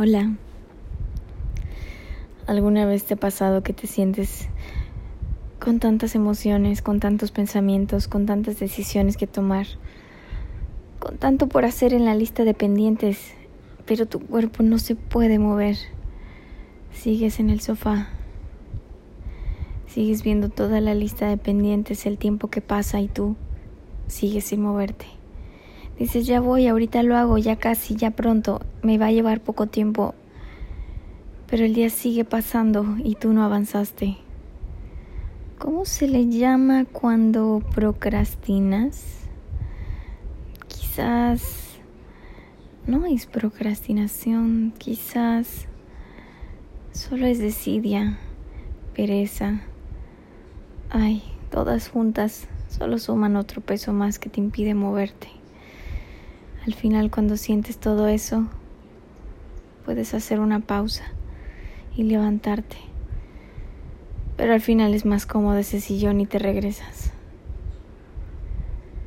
[0.00, 0.30] Hola.
[2.46, 4.48] ¿Alguna vez te ha pasado que te sientes
[5.58, 9.66] con tantas emociones, con tantos pensamientos, con tantas decisiones que tomar,
[11.00, 13.34] con tanto por hacer en la lista de pendientes,
[13.86, 15.76] pero tu cuerpo no se puede mover?
[16.92, 18.06] Sigues en el sofá.
[19.88, 23.34] Sigues viendo toda la lista de pendientes, el tiempo que pasa y tú
[24.06, 25.17] sigues sin moverte.
[25.98, 29.66] Dices, ya voy, ahorita lo hago, ya casi, ya pronto, me va a llevar poco
[29.66, 30.14] tiempo.
[31.48, 34.18] Pero el día sigue pasando y tú no avanzaste.
[35.58, 39.24] ¿Cómo se le llama cuando procrastinas?
[40.68, 41.80] Quizás
[42.86, 45.66] no es procrastinación, quizás
[46.92, 48.18] solo es desidia,
[48.94, 49.62] pereza.
[50.90, 55.28] Ay, todas juntas solo suman otro peso más que te impide moverte.
[56.68, 58.46] Al final cuando sientes todo eso,
[59.86, 61.04] puedes hacer una pausa
[61.96, 62.76] y levantarte.
[64.36, 67.10] Pero al final es más cómodo ese sillón y te regresas.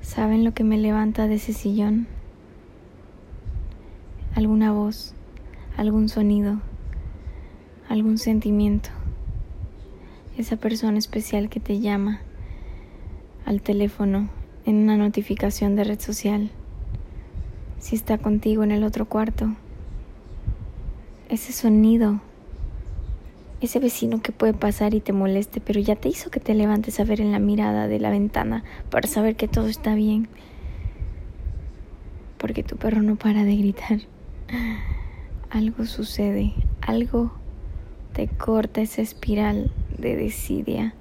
[0.02, 2.08] ¿Saben lo que me levanta de ese sillón?
[4.34, 5.14] Alguna voz,
[5.78, 6.62] algún sonido,
[7.90, 8.90] algún sentimiento.
[10.36, 12.22] Esa persona especial que te llama
[13.46, 14.30] al teléfono
[14.66, 16.50] en una notificación de red social
[17.82, 19.56] si está contigo en el otro cuarto.
[21.30, 22.22] Ese sonido,
[23.60, 27.00] ese vecino que puede pasar y te moleste, pero ya te hizo que te levantes
[27.00, 30.30] a ver en la mirada de la ventana para saber que todo está bien.
[32.38, 34.00] Porque tu perro no para de gritar.
[35.50, 37.32] Algo sucede, algo
[38.14, 40.94] te corta esa espiral de desidia,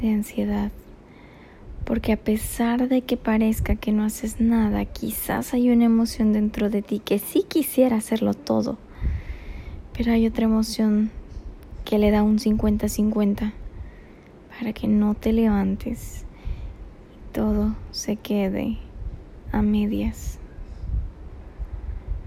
[0.00, 0.70] de ansiedad
[1.86, 6.68] porque a pesar de que parezca que no haces nada, quizás hay una emoción dentro
[6.68, 8.76] de ti que sí quisiera hacerlo todo,
[9.96, 11.12] pero hay otra emoción
[11.84, 13.52] que le da un 50-50
[14.50, 16.24] para que no te levantes
[17.14, 18.78] y todo se quede
[19.52, 20.40] a medias.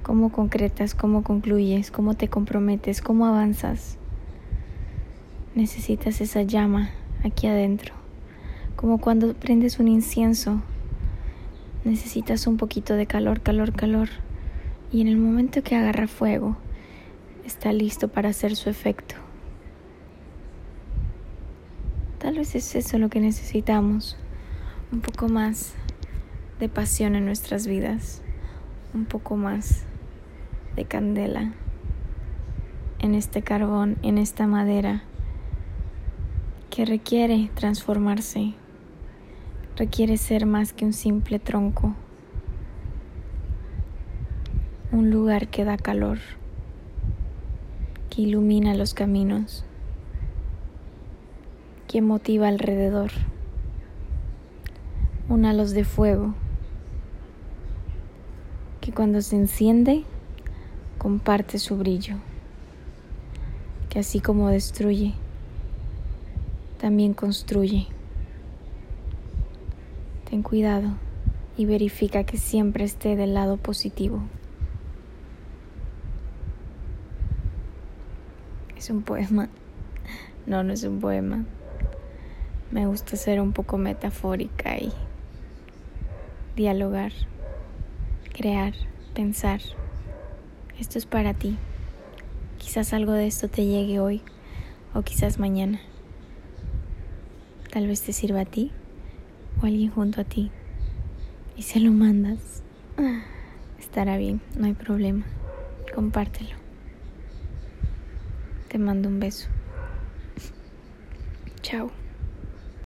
[0.03, 0.95] ¿Cómo concretas?
[0.95, 1.91] ¿Cómo concluyes?
[1.91, 3.01] ¿Cómo te comprometes?
[3.01, 3.97] ¿Cómo avanzas?
[5.53, 6.91] Necesitas esa llama
[7.25, 7.98] aquí adentro
[8.79, 10.61] como cuando prendes un incienso.
[11.83, 14.07] Necesitas un poquito de calor, calor, calor.
[14.89, 16.55] Y en el momento que agarra fuego,
[17.45, 19.15] está listo para hacer su efecto.
[22.19, 24.15] Tal vez es eso lo que necesitamos.
[24.93, 25.73] Un poco más
[26.61, 28.21] de pasión en nuestras vidas.
[28.93, 29.83] Un poco más
[30.77, 31.51] de candela
[32.99, 35.03] en este carbón, en esta madera
[36.69, 38.53] que requiere transformarse
[39.79, 41.95] requiere ser más que un simple tronco,
[44.91, 46.19] un lugar que da calor,
[48.09, 49.63] que ilumina los caminos,
[51.87, 53.11] que motiva alrededor,
[55.29, 56.33] un halos de fuego,
[58.81, 60.03] que cuando se enciende
[60.97, 62.17] comparte su brillo,
[63.87, 65.13] que así como destruye,
[66.81, 67.87] también construye.
[70.29, 70.91] Ten cuidado
[71.57, 74.21] y verifica que siempre esté del lado positivo.
[78.77, 79.49] ¿Es un poema?
[80.45, 81.45] No, no es un poema.
[82.69, 84.93] Me gusta ser un poco metafórica y
[86.55, 87.11] dialogar,
[88.31, 88.73] crear,
[89.15, 89.61] pensar.
[90.79, 91.57] Esto es para ti.
[92.59, 94.21] Quizás algo de esto te llegue hoy
[94.93, 95.81] o quizás mañana.
[97.71, 98.71] Tal vez te sirva a ti
[99.61, 100.51] o alguien junto a ti
[101.57, 102.63] y se lo mandas,
[103.79, 105.25] estará bien, no hay problema.
[105.93, 106.55] Compártelo.
[108.69, 109.47] Te mando un beso.
[111.61, 111.91] Chao.